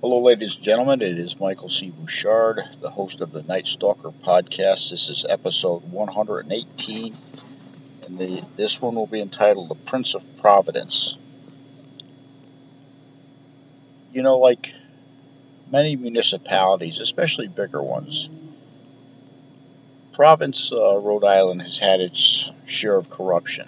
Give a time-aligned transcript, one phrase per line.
[0.00, 1.02] Hello, ladies and gentlemen.
[1.02, 1.90] It is Michael C.
[1.90, 4.90] Bouchard, the host of the Night Stalker podcast.
[4.90, 7.16] This is episode 118,
[8.06, 11.16] and the, this one will be entitled The Prince of Providence.
[14.12, 14.72] You know, like
[15.68, 18.30] many municipalities, especially bigger ones,
[20.12, 23.66] Providence, uh, Rhode Island has had its share of corruption.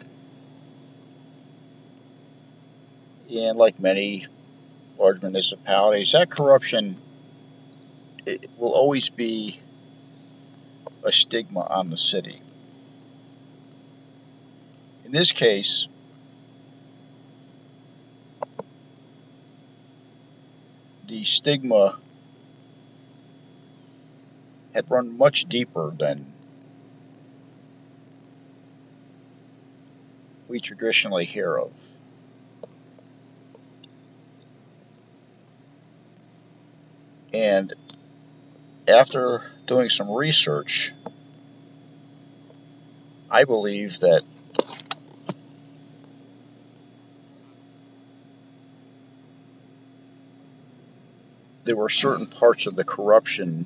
[3.28, 4.28] And like many
[5.00, 7.00] large municipalities, that corruption
[8.26, 9.58] it will always be
[11.02, 12.40] a stigma on the city.
[15.04, 15.88] In this case,
[21.08, 21.98] the stigma
[24.74, 26.32] had run much deeper than
[30.46, 31.72] we traditionally hear of.
[37.40, 37.72] And
[38.86, 40.92] after doing some research,
[43.30, 44.24] I believe that
[51.64, 53.64] there were certain parts of the corruption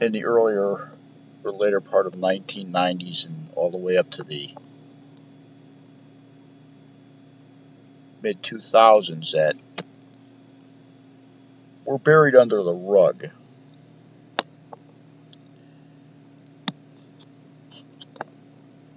[0.00, 0.90] in the earlier
[1.44, 4.48] or later part of the 1990s and all the way up to the
[8.22, 9.54] mid 2000s that
[11.92, 13.28] were buried under the rug.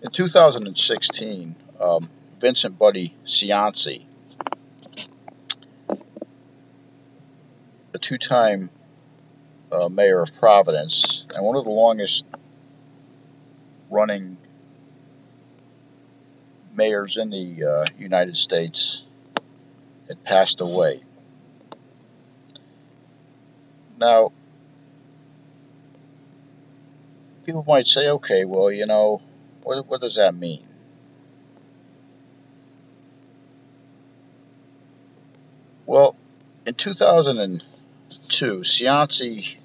[0.02, 4.06] In 2016, um, Vincent Buddy Cianci,
[7.94, 8.70] a two time
[9.74, 12.26] uh, mayor of Providence and one of the longest
[13.90, 14.38] running
[16.74, 19.04] mayors in the uh, United States,
[20.08, 21.02] had passed away.
[23.98, 24.32] Now,
[27.46, 29.22] people might say, okay, well, you know,
[29.64, 30.64] what, what does that mean?
[35.86, 36.16] Well,
[36.66, 39.56] in 2002, Cianci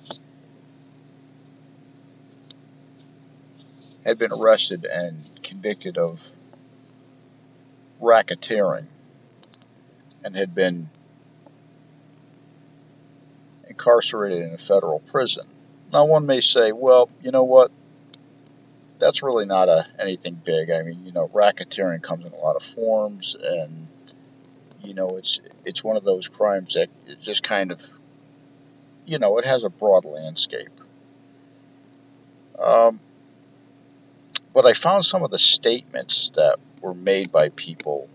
[4.05, 6.31] had been arrested and convicted of
[8.01, 8.87] racketeering
[10.25, 10.91] and had been
[13.81, 15.47] incarcerated in a federal prison.
[15.93, 17.71] Now, one may say, well, you know what?
[18.99, 20.71] That's really not a, anything big.
[20.71, 23.89] I mean, you know, racketeering comes in a lot of forms, and
[24.83, 26.89] you know, it's it's one of those crimes that
[27.23, 27.83] just kind of,
[29.07, 30.69] you know, it has a broad landscape.
[32.59, 33.01] Um,
[34.53, 38.09] but I found some of the statements that were made by people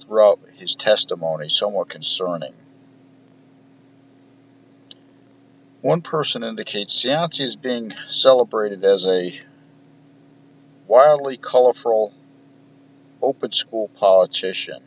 [0.00, 2.54] throughout his testimony somewhat concerning.
[5.82, 9.40] One person indicates Cianci is being celebrated as a
[10.86, 12.12] wildly colorful
[13.22, 14.82] open school politician,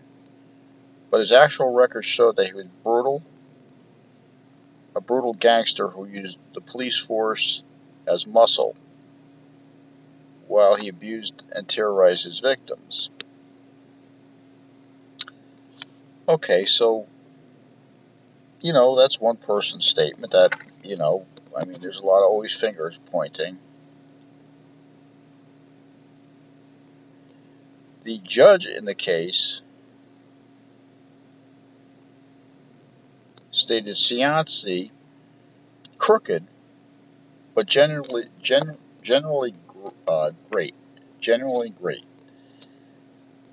[1.09, 3.23] but his actual records show that he was brutal,
[4.95, 7.63] a brutal gangster who used the police force
[8.05, 8.75] as muscle
[10.47, 13.09] while he abused and terrorized his victims.
[16.29, 17.07] Okay, so
[18.63, 22.31] you know, that's one person's statement that, you know, I mean, there's a lot of
[22.31, 23.59] always fingers pointing.
[28.05, 29.61] The judge in the case
[33.51, 34.91] stated Cianci
[35.97, 36.45] crooked,
[37.53, 39.53] but generally gen, generally
[40.07, 40.73] uh, great,
[41.19, 42.05] generally great.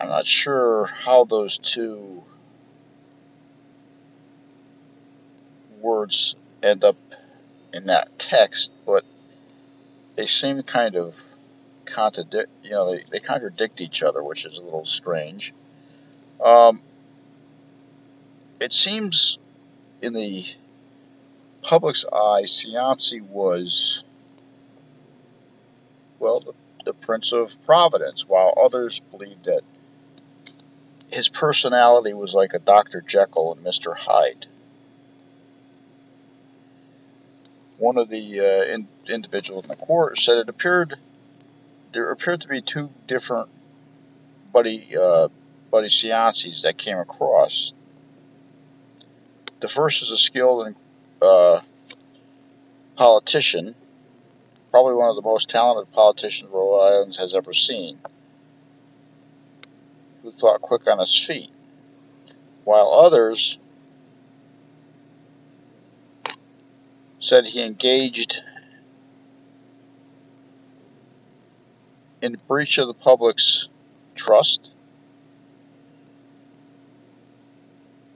[0.00, 2.22] I'm not sure how those two
[5.80, 6.96] words end up
[7.72, 9.04] in that text, but
[10.16, 11.14] they seem kind of
[11.84, 15.52] contradict, you know, they, they contradict each other, which is a little strange.
[16.42, 16.80] Um,
[18.60, 19.38] it seems
[20.02, 20.44] in the
[21.62, 24.04] public's eye, Cianci was,
[26.18, 26.52] well, the,
[26.84, 29.62] the Prince of Providence, while others believed that
[31.10, 33.00] his personality was like a Dr.
[33.00, 33.96] Jekyll and Mr.
[33.96, 34.46] Hyde.
[37.80, 40.96] One of the uh, in, individuals in the court said it appeared
[41.92, 43.48] there appeared to be two different
[44.52, 45.28] buddy uh,
[45.70, 47.72] buddy Ciancis that came across.
[49.60, 50.74] The first is a skilled
[51.20, 51.60] uh,
[52.96, 53.74] politician,
[54.70, 57.98] probably one of the most talented politicians Rhode Island has ever seen,
[60.22, 61.50] who thought quick on his feet,
[62.64, 63.58] while others
[67.20, 68.42] said he engaged
[72.22, 73.68] in breach of the public's
[74.14, 74.70] trust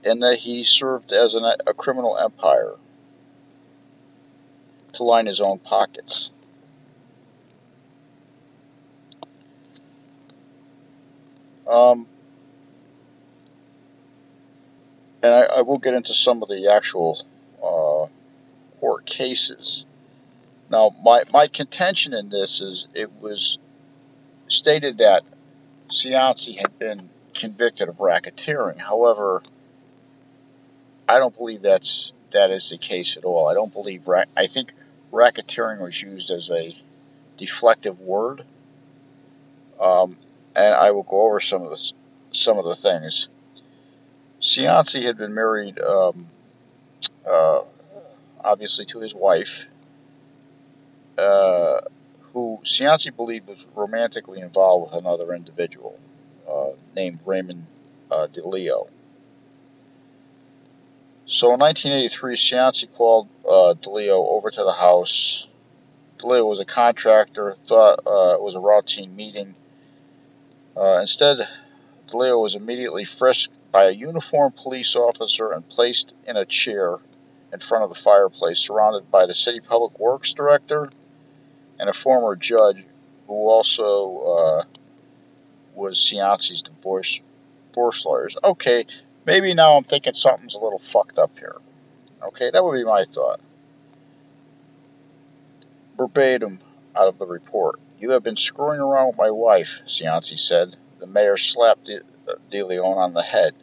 [0.03, 2.73] and that he served as an, a criminal empire
[4.93, 6.29] to line his own pockets.
[11.67, 12.07] Um,
[15.23, 17.25] and I, I, will get into some of the actual
[19.15, 19.85] cases.
[20.69, 23.57] Now, my, my contention in this is it was
[24.47, 25.23] stated that
[25.89, 28.77] Cianci had been convicted of racketeering.
[28.77, 29.41] However,
[31.07, 33.47] I don't believe that's that is the case at all.
[33.47, 34.73] I don't believe ra- I think
[35.11, 36.75] racketeering was used as a
[37.37, 38.43] deflective word,
[39.79, 40.17] um,
[40.55, 41.91] and I will go over some of the
[42.31, 43.27] some of the things.
[44.41, 46.27] Cianci had been married, um,
[47.27, 47.61] uh,
[48.45, 49.65] obviously, to his wife,
[51.17, 51.81] uh,
[52.33, 55.97] who Cianci believed was romantically involved with another individual
[56.49, 57.65] uh, named Raymond
[58.11, 58.87] uh, DeLeo.
[61.27, 65.47] So in 1983, Cianci called uh, DeLeo over to the house.
[66.19, 69.55] DeLeo was a contractor, thought uh, it was a routine meeting.
[70.77, 71.37] Uh, instead,
[72.07, 76.99] DeLeo was immediately frisked by a uniformed police officer and placed in a chair
[77.55, 80.89] in front of the fireplace, surrounded by the city public works director
[81.79, 82.83] and a former judge
[83.27, 84.63] who also uh,
[85.73, 87.21] was Cianci's divorce,
[87.69, 88.37] divorce lawyers.
[88.43, 88.85] Okay,
[89.25, 91.55] maybe now I'm thinking something's a little fucked up here.
[92.21, 93.39] Okay, that would be my thought.
[95.97, 96.59] Verbatim
[96.95, 97.79] out of the report.
[97.99, 100.75] You have been screwing around with my wife, Cianci said.
[100.99, 103.53] The mayor slapped De, uh, De Leon on the head.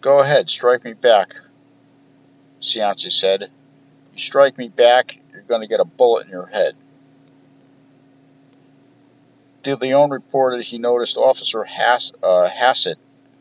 [0.00, 1.34] Go ahead, strike me back,
[2.60, 3.50] Cianci said.
[4.14, 6.74] You strike me back, you're going to get a bullet in your head.
[9.62, 12.98] De Leon reported he noticed Officer Hass, uh, Hassett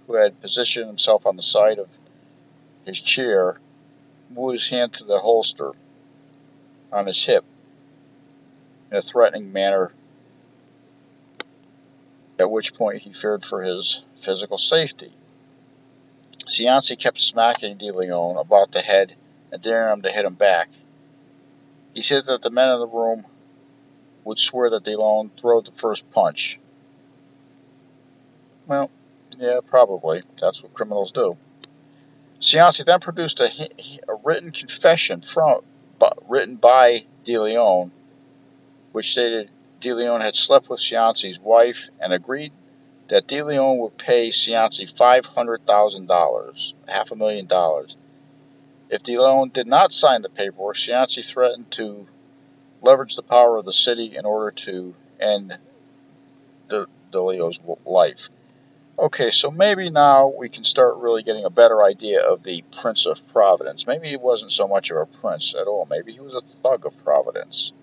[0.08, 1.88] who had positioned himself on the side of
[2.86, 3.60] his chair,
[4.30, 5.74] move his hand to the holster
[6.92, 7.44] on his hip
[8.90, 9.92] in a threatening manner,
[12.40, 15.12] at which point he feared for his physical safety.
[16.48, 19.14] Cianci kept smacking De Leon about the head
[19.52, 20.70] and daring him to hit him back.
[21.94, 23.26] He said that the men in the room
[24.24, 26.60] would swear that De Leon threw the first punch.
[28.68, 28.90] Well,
[29.38, 30.24] yeah, probably.
[30.40, 31.38] That's what criminals do.
[32.40, 33.50] Cianci then produced a,
[34.08, 35.62] a written confession from,
[36.28, 37.92] written by De Leon,
[38.92, 39.50] which stated
[39.80, 42.52] De Leon had slept with Cianci's wife and agreed
[43.10, 47.96] that De Leon would pay Cianci $500,000, half a million dollars.
[48.90, 52.08] If De Leon did not sign the paperwork, Cianci threatened to
[52.82, 55.58] leverage the power of the city in order to end
[56.70, 58.30] De, De Leo's life.
[59.00, 63.06] Okay, so maybe now we can start really getting a better idea of the Prince
[63.06, 63.86] of Providence.
[63.86, 65.86] Maybe he wasn't so much of a prince at all.
[65.90, 67.74] Maybe he was a thug of Providence.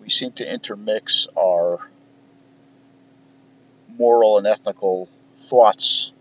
[0.00, 1.86] We seem to intermix our
[3.98, 6.12] moral and ethical thoughts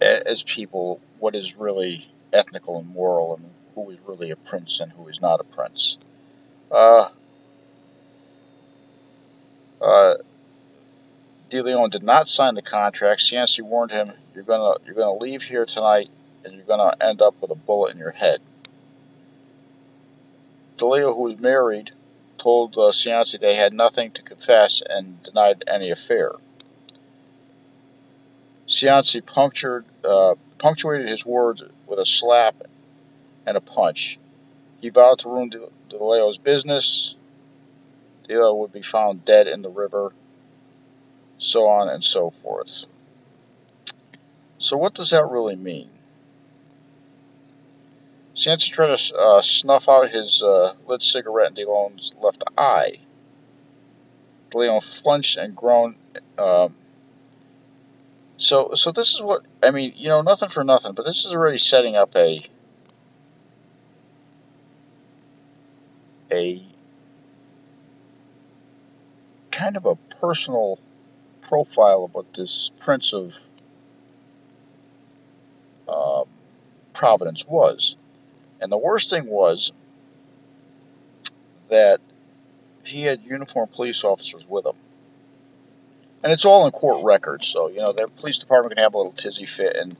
[0.00, 4.92] as people, what is really ethical and moral, and who is really a prince and
[4.92, 5.98] who is not a prince.
[6.70, 7.08] Uh,
[9.80, 10.14] uh,
[11.48, 13.20] De Leon did not sign the contract.
[13.20, 16.10] Cianci warned him, "You're gonna you're gonna leave here tonight,
[16.44, 18.40] and you're gonna end up with a bullet in your head."
[20.76, 21.92] DeLeo, who was married,
[22.38, 26.32] told uh, Cianci they had nothing to confess and denied any affair.
[28.68, 32.54] Cianci punctured, uh, punctuated his words with a slap
[33.46, 34.18] and a punch.
[34.80, 35.50] He vowed to ruin
[35.88, 37.14] DeLeo's business.
[38.28, 40.12] DeLeo would be found dead in the river
[41.38, 42.84] so on and so forth.
[44.58, 45.90] So what does that really mean?
[48.36, 52.98] Cianci tried to uh, snuff out his uh, lit cigarette in DeLeon's left eye.
[54.50, 55.96] DeLeon flinched and groaned.
[56.36, 56.74] Um,
[58.36, 59.94] so, so this is what I mean.
[59.96, 62.42] You know, nothing for nothing, but this is already setting up a
[66.30, 66.62] a
[69.50, 70.78] kind of a personal
[71.40, 73.34] profile of what this Prince of
[75.88, 76.24] um,
[76.92, 77.96] Providence was.
[78.60, 79.72] And the worst thing was
[81.68, 82.00] that
[82.84, 84.76] he had uniformed police officers with him.
[86.22, 88.96] And it's all in court records, so, you know, the police department can have a
[88.96, 89.96] little tizzy fit and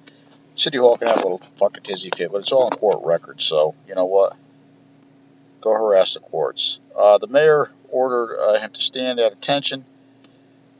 [0.56, 3.44] City Hall can have a little fucking tizzy fit, but it's all in court records,
[3.44, 4.34] so you know what?
[5.60, 6.78] Go harass the courts.
[6.96, 9.84] Uh, the mayor ordered uh, him to stand at attention.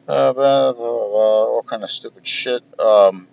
[0.09, 2.63] Uh, blah, blah, blah, all kind of stupid shit.
[2.79, 3.29] Um,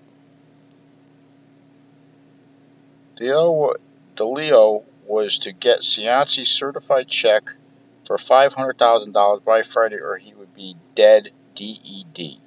[3.15, 3.75] DeLeo,
[4.15, 7.51] DeLeo was to get Cianci's certified check
[8.05, 12.39] for $500,000 by Friday or he would be dead, D-E-D.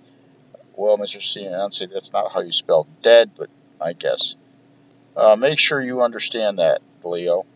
[0.75, 1.19] Well, Mr.
[1.19, 3.49] Cianci, that's not how you spell dead, but
[3.81, 4.35] I guess.
[5.17, 7.47] Uh, make sure you understand that, Leo.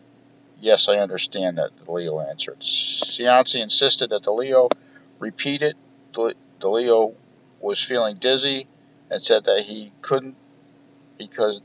[0.59, 2.59] Yes, I understand that, Leo answered.
[2.59, 4.69] Cianci insisted that DeLeo
[5.19, 5.75] repeat it.
[6.59, 7.13] DeLeo
[7.59, 8.67] was feeling dizzy
[9.09, 10.35] and said that he couldn't
[11.17, 11.61] because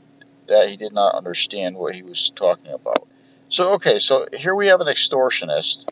[0.47, 3.07] that he did not understand what he was talking about.
[3.49, 5.89] So, okay, so here we have an extortionist,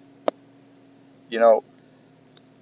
[1.29, 1.63] you know,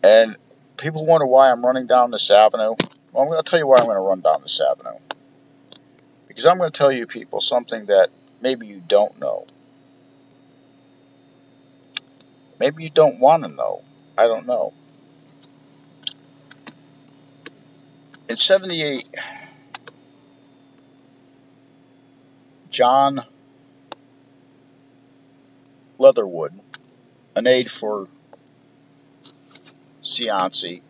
[0.04, 0.36] and
[0.78, 2.76] people wonder why I'm running down this avenue.
[3.12, 4.98] Well, I'm going to tell you why I'm going to run down this avenue.
[6.28, 8.10] Because I'm going to tell you people something that
[8.42, 9.46] maybe you don't know.
[12.60, 13.82] Maybe you don't want to know.
[14.18, 14.74] I don't know.
[18.30, 19.10] In 78,
[22.74, 23.24] John
[26.00, 26.60] Leatherwood,
[27.36, 28.08] an aide for
[30.02, 30.82] Cianci,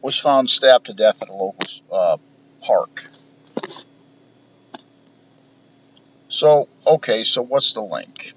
[0.00, 2.18] was found stabbed to death at a local uh,
[2.62, 3.04] park.
[6.28, 8.32] So, okay, so what's the link?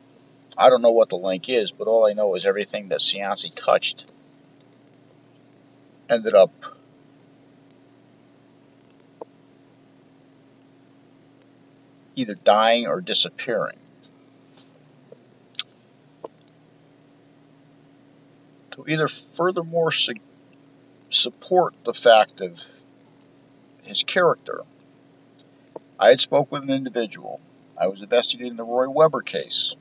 [0.58, 3.54] I don't know what the link is, but all I know is everything that Cianci
[3.54, 4.06] touched
[6.10, 6.52] ended up
[12.20, 13.78] either dying or disappearing.
[18.72, 20.14] To either furthermore su
[21.10, 22.62] support the fact of
[23.84, 24.62] his character,
[25.98, 27.40] I had spoke with an individual.
[27.78, 29.76] I was investigating the Roy Weber case.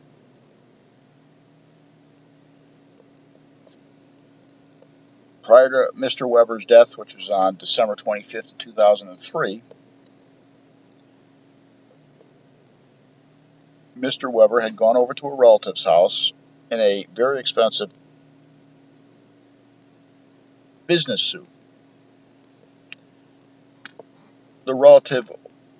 [5.42, 6.28] Prior to Mr.
[6.28, 9.62] Weber's death, which was on December 25th, 2003,
[14.00, 14.32] Mr.
[14.32, 16.32] Weber had gone over to a relative's house
[16.70, 17.90] in a very expensive
[20.86, 21.46] business suit.
[24.64, 25.30] The relative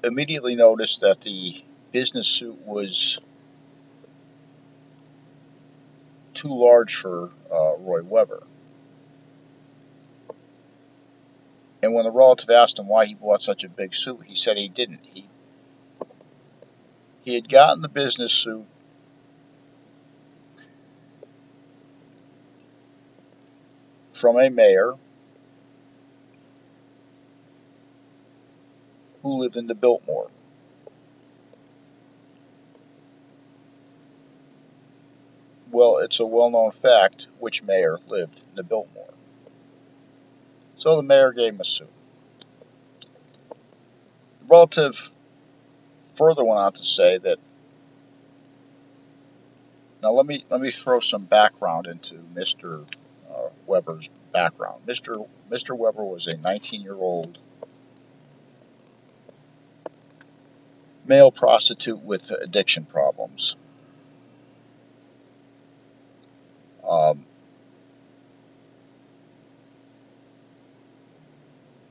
[0.03, 3.19] immediately noticed that the business suit was
[6.35, 8.43] too large for uh, Roy Weber.
[11.83, 14.57] And when the relative asked him why he bought such a big suit, he said
[14.57, 15.01] he didn't.
[15.05, 15.28] He
[17.29, 18.65] he had gotten the business suit
[24.15, 24.95] from a mayor
[29.23, 30.31] who lived in the Biltmore.
[35.71, 39.13] Well, it's a well-known fact which mayor lived in the Biltmore.
[40.79, 41.93] So the mayor gave him a suit.
[43.51, 45.11] The relative
[46.19, 47.39] further went on to say that
[50.03, 52.85] now let me let me throw some background into Mr.
[53.31, 54.83] Uh, Weber's background.
[54.87, 55.27] Mr.
[55.49, 55.77] Mr.
[55.77, 57.39] Weber was a 19-year-old
[61.07, 63.57] male prostitute with addiction problems.
[66.87, 67.25] Um,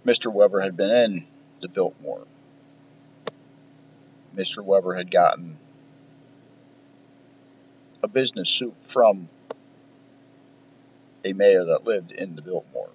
[0.06, 0.32] Mr.
[0.32, 1.28] Weber had been in
[1.62, 2.26] the Biltmore
[4.38, 4.64] Mr.
[4.64, 5.58] Weber had gotten
[8.04, 9.28] a business suit from
[11.26, 12.90] a mayor that lived in the Biltmore.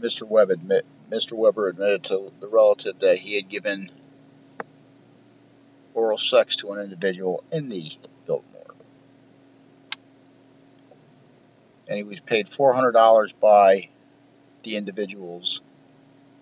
[0.00, 0.50] Mr.
[0.50, 1.32] Admit, Mr.
[1.32, 3.90] Weber admitted to the relative that he had given
[5.94, 7.90] oral sex to an individual in the
[8.26, 8.74] Biltmore.
[11.88, 13.88] And he was paid $400 by
[14.62, 15.60] the individual's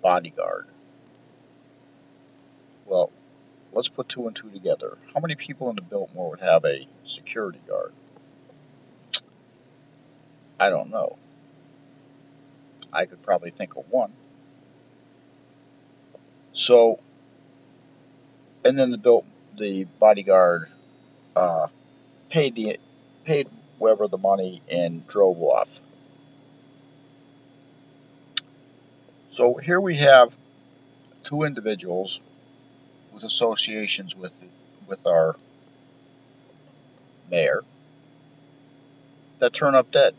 [0.02, 0.66] bodyguard.
[2.86, 3.10] Well,
[3.72, 4.96] let's put two and two together.
[5.14, 7.92] How many people in the Biltmore would have a security guard?
[10.58, 11.16] I don't know.
[12.92, 14.12] I could probably think of one.
[16.52, 16.98] So,
[18.64, 19.24] and then the built
[19.56, 20.68] the bodyguard
[21.36, 21.68] uh,
[22.30, 22.78] paid the
[23.24, 25.80] paid Weber the money and drove off.
[29.38, 30.36] So here we have
[31.22, 32.20] two individuals
[33.12, 34.32] with associations with
[34.88, 35.36] with our
[37.30, 37.62] mayor
[39.38, 40.16] that turn up dead.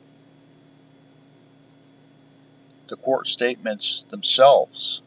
[2.88, 5.02] the court statements themselves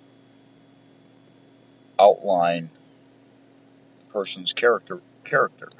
[1.99, 2.69] outline
[3.99, 5.71] the person's character character.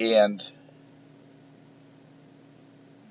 [0.00, 0.44] And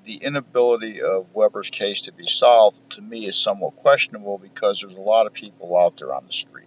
[0.08, 4.94] the inability of Weber's case to be solved to me is somewhat questionable because there's
[4.94, 6.64] a lot of people out there on the street.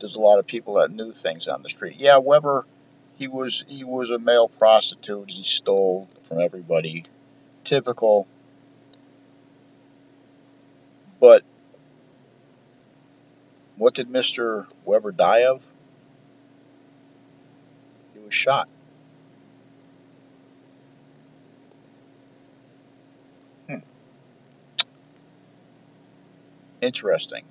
[0.00, 1.94] There's a lot of people that knew things on the street.
[1.98, 2.66] Yeah, Weber,
[3.18, 5.30] he was he was a male prostitute.
[5.30, 7.04] He stole from everybody,
[7.62, 8.26] typical.
[11.20, 11.44] But
[13.76, 14.66] what did Mr.
[14.84, 15.62] Weber die of?
[18.12, 18.68] He was shot.
[26.82, 27.44] Interesting.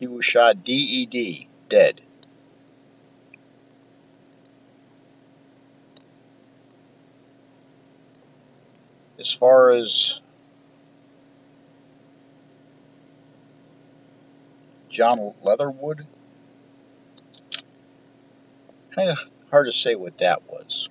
[0.00, 2.00] He was shot DED, dead.
[9.20, 10.18] As far as
[14.88, 16.06] John Leatherwood,
[18.90, 20.88] kind of hard to say what that was.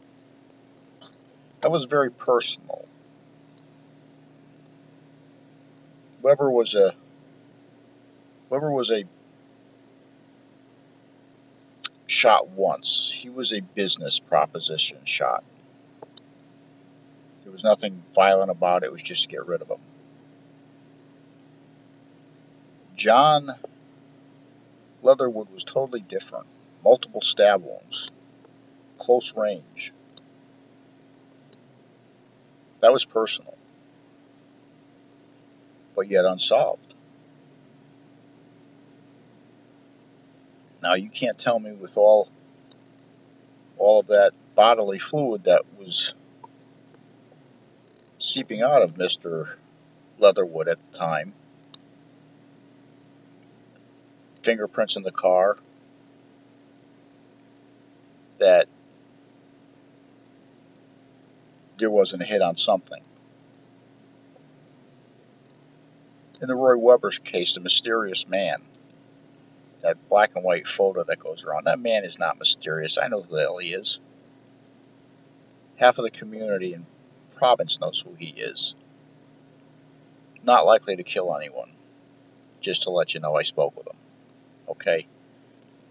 [1.60, 2.89] That was very personal.
[6.30, 6.94] Weber was a
[8.52, 9.04] Weber was a
[12.06, 13.12] shot once.
[13.12, 15.44] He was a business proposition shot.
[17.42, 18.88] There was nothing violent about it.
[18.88, 19.80] It was just to get rid of him.
[22.96, 23.56] John
[25.02, 26.46] Leatherwood was totally different.
[26.84, 28.12] Multiple stab wounds,
[29.00, 29.94] close range.
[32.82, 33.56] That was personal
[36.00, 36.96] but yet unsolved.
[40.82, 42.30] Now you can't tell me with all
[43.78, 46.14] all of that bodily fluid that was
[48.18, 49.56] seeping out of Mr.
[50.20, 51.34] Leatherwood at the time.
[54.42, 55.58] Fingerprints in the car.
[58.38, 58.70] That
[61.78, 63.02] there wasn't a hit on something.
[66.42, 68.62] In the Roy Weber's case, the mysterious man,
[69.82, 72.98] that black and white photo that goes around, that man is not mysterious.
[72.98, 74.00] I know who the hell he is.
[75.76, 76.86] Half of the community in
[77.36, 78.76] Providence knows who he is.
[80.44, 81.72] Not likely to kill anyone.
[82.62, 83.96] Just to let you know I spoke with him.
[84.70, 85.08] Okay?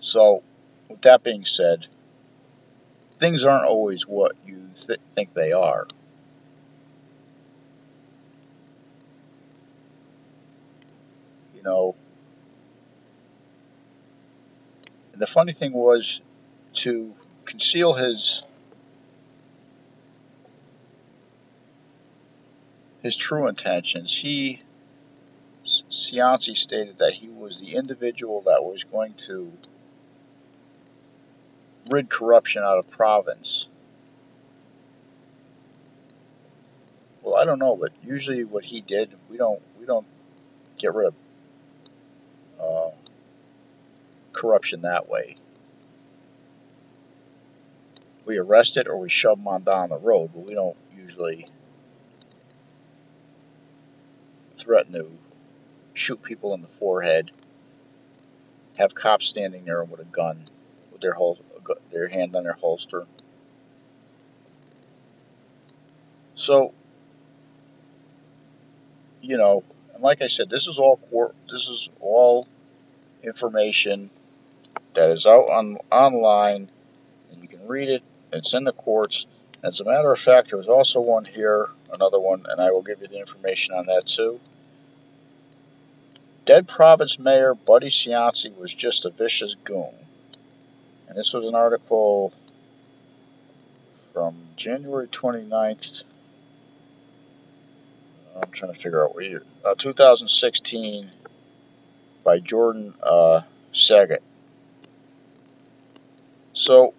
[0.00, 0.42] So,
[0.88, 1.86] with that being said,
[3.18, 5.86] things aren't always what you th- think they are.
[11.58, 11.94] You know.
[15.12, 16.20] And the funny thing was
[16.74, 17.12] to
[17.44, 18.44] conceal his
[23.02, 24.14] his true intentions.
[24.14, 24.60] He
[25.64, 29.52] Cianci stated that he was the individual that was going to
[31.90, 33.66] rid corruption out of Providence.
[37.22, 40.06] Well, I don't know, but usually what he did, we don't we don't
[40.78, 41.14] get rid of
[42.60, 42.90] uh,
[44.38, 45.36] corruption that way.
[48.24, 51.46] We arrest it or we shove them on down the road, but we don't usually
[54.56, 55.10] threaten to
[55.94, 57.32] shoot people in the forehead,
[58.76, 60.44] have cops standing there with a gun,
[60.92, 61.38] with their hol-
[61.90, 63.06] their hand on their holster.
[66.36, 66.72] So,
[69.20, 71.00] you know, and like I said, this is all
[71.50, 72.46] this is all
[73.24, 74.10] information
[74.94, 76.70] that is out on online,
[77.30, 78.02] and you can read it.
[78.32, 79.26] It's in the courts.
[79.62, 83.00] As a matter of fact, there's also one here, another one, and I will give
[83.00, 84.40] you the information on that too.
[86.44, 89.92] Dead Providence Mayor Buddy Cianci was just a vicious goon.
[91.08, 92.32] And this was an article
[94.12, 96.02] from January 29th,
[98.42, 99.42] I'm trying to figure out what year.
[99.64, 101.10] Uh, 2016
[102.24, 104.22] by Jordan uh, Sargent.
[106.58, 106.92] So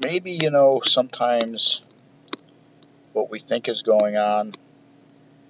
[0.00, 1.80] maybe, you know, sometimes
[3.12, 4.52] what we think is going on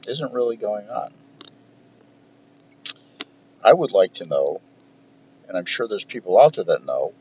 [0.09, 1.12] isn't really going on.
[3.62, 4.62] I would like to know,
[5.46, 7.12] and I'm sure there's people out there that know,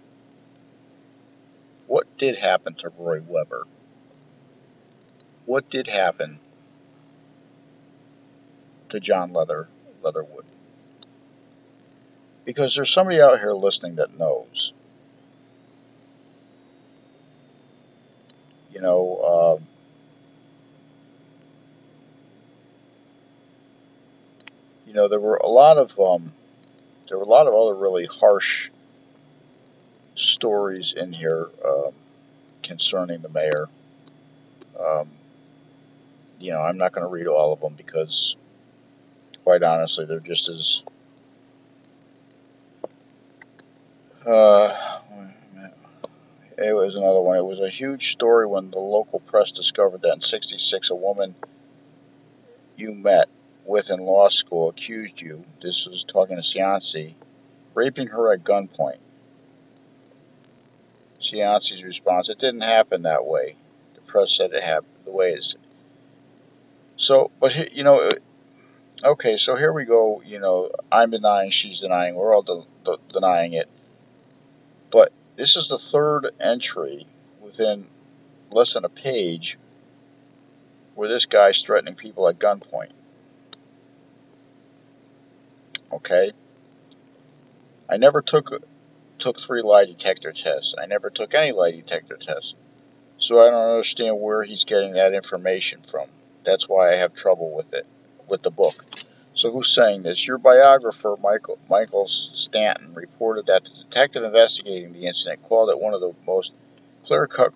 [1.87, 3.67] what did happen to Roy Weber?
[5.45, 6.39] What did happen
[8.87, 9.67] to John Leather
[10.01, 10.45] Leatherwood.
[12.45, 14.71] Because there's somebody out here listening that knows.
[18.73, 19.67] you know, um,
[24.87, 26.33] you know, there were a lot of um,
[27.07, 28.69] there were a lot of other really harsh
[30.15, 31.91] stories in here um,
[32.61, 33.67] concerning the mayor.
[34.79, 35.09] Um,
[36.39, 38.35] you know, I'm not going to read all of them because,
[39.43, 40.81] quite honestly, they're just as
[44.25, 44.92] uh,
[46.57, 47.37] it was another one.
[47.37, 51.35] It was a huge story when the local press discovered that in 66 a woman
[52.75, 53.29] you met
[53.65, 57.13] with in law school accused you, this was talking to Cianci,
[57.73, 58.97] raping her at gunpoint.
[61.21, 63.55] Cianci's response, it didn't happen that way.
[63.95, 65.55] The press said it happened the way it's.
[66.97, 68.09] So, but, you know,
[69.03, 70.21] okay, so here we go.
[70.25, 73.69] You know, I'm denying, she's denying, we're all de- de- denying it.
[75.35, 77.07] This is the third entry
[77.41, 77.87] within
[78.51, 79.57] less than a page
[80.95, 82.91] where this guy's threatening people at gunpoint.
[85.91, 86.31] Okay?
[87.89, 88.63] I never took
[89.19, 90.75] took three lie detector tests.
[90.77, 92.53] I never took any lie detector tests.
[93.17, 96.09] So I don't understand where he's getting that information from.
[96.43, 97.85] That's why I have trouble with it,
[98.27, 98.83] with the book.
[99.43, 100.25] So who's saying this?
[100.25, 105.93] Your biographer, Michael Michael Stanton, reported that the detective investigating the incident called it one
[105.93, 106.53] of the most
[107.03, 107.53] clear-cut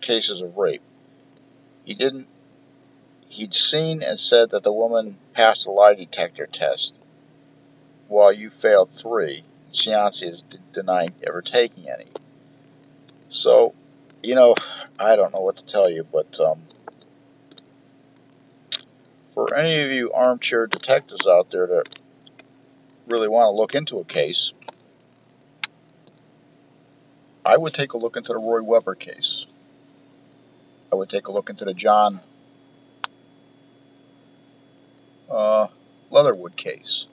[0.00, 0.80] cases of rape.
[1.84, 2.28] He didn't.
[3.30, 6.94] He'd seen and said that the woman passed a lie detector test,
[8.06, 9.42] while you failed three.
[9.72, 12.06] Cianci is denying ever taking any.
[13.28, 13.74] So,
[14.22, 14.54] you know,
[15.00, 16.62] I don't know what to tell you, but um,
[19.34, 21.98] for any of you armchair detectives out there that
[23.08, 24.52] really want to look into a case,
[27.44, 29.46] I would take a look into the Roy Weber case.
[30.92, 32.20] I would take a look into the John
[35.28, 35.66] uh,
[36.10, 37.06] Leatherwood case.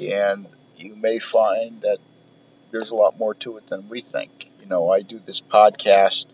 [0.00, 1.98] And you may find that
[2.70, 4.50] there's a lot more to it than we think.
[4.60, 6.26] You know, I do this podcast.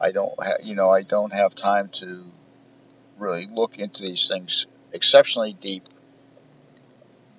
[0.00, 2.24] I don't have, you know, I don't have time to
[3.18, 5.84] really look into these things exceptionally deep,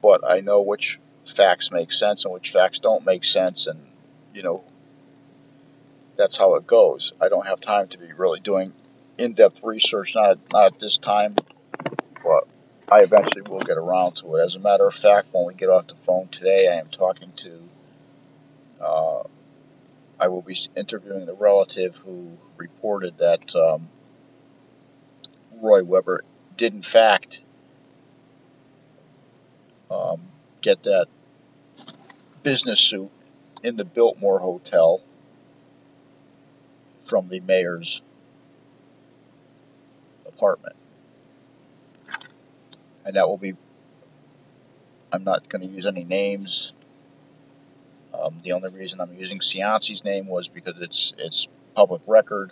[0.01, 3.79] but I know which facts make sense and which facts don't make sense, and
[4.33, 4.63] you know
[6.17, 7.13] that's how it goes.
[7.21, 8.73] I don't have time to be really doing
[9.17, 11.35] in-depth research, not not at this time,
[12.23, 12.47] but
[12.89, 14.43] I eventually will get around to it.
[14.43, 17.31] As a matter of fact, when we get off the phone today, I am talking
[17.37, 17.59] to.
[18.79, 19.23] Uh,
[20.19, 23.89] I will be interviewing the relative who reported that um,
[25.61, 26.23] Roy Weber
[26.57, 27.41] did in fact
[29.89, 30.21] um,
[30.61, 31.07] get that
[32.43, 33.09] business suit
[33.63, 35.01] in the Biltmore Hotel
[37.01, 38.01] from the mayor's
[40.27, 40.75] apartment.
[43.05, 43.55] And that will be,
[45.11, 46.73] I'm not going to use any names.
[48.13, 52.51] Um, the only reason I'm using Cianci's name was because it's it's public record.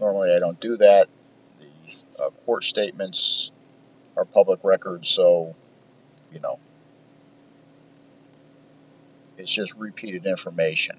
[0.00, 1.08] Normally I don't do that
[2.18, 3.50] uh, court statements
[4.16, 5.54] are public record, so,
[6.32, 6.58] you know,
[9.38, 10.96] it's just repeated information.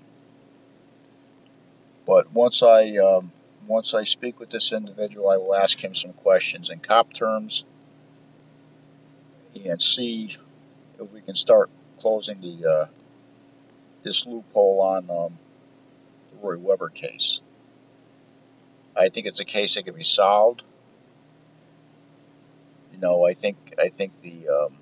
[2.05, 3.31] But once I um,
[3.67, 7.63] once I speak with this individual, I will ask him some questions in cop terms
[9.65, 10.35] and see
[10.99, 12.85] if we can start closing the uh,
[14.03, 15.37] this loophole on um,
[16.31, 17.41] the Roy Weber case.
[18.95, 20.63] I think it's a case that can be solved
[23.01, 24.77] no, I think I think the um,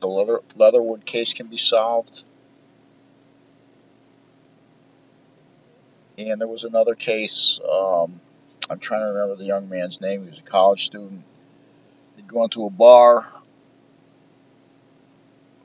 [0.00, 2.24] the Leather, Leatherwood case can be solved.
[6.18, 7.60] And there was another case.
[7.68, 8.20] Um,
[8.70, 10.24] I'm trying to remember the young man's name.
[10.24, 11.22] He was a college student.
[12.16, 13.28] He'd gone to a bar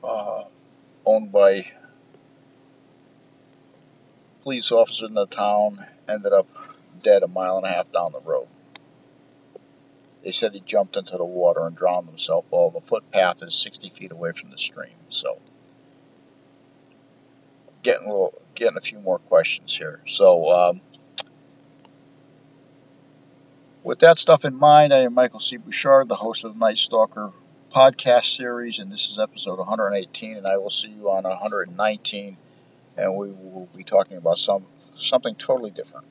[0.04, 0.44] uh,
[1.06, 1.70] owned by
[4.42, 5.84] police officer in the town.
[6.08, 6.46] Ended up
[7.02, 8.48] dead a mile and a half down the road.
[10.24, 12.44] They said he jumped into the water and drowned himself.
[12.50, 15.38] Well, the footpath is 60 feet away from the stream, so
[17.82, 20.00] getting a little, getting a few more questions here.
[20.06, 20.80] So, um,
[23.82, 25.56] with that stuff in mind, I am Michael C.
[25.56, 27.32] Bouchard, the host of the Night Stalker
[27.74, 30.36] podcast series, and this is episode 118.
[30.36, 32.36] And I will see you on 119,
[32.96, 36.06] and we will be talking about some something totally different.